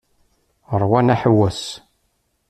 Rwan 0.81 1.13
aḥewwes. 1.13 1.63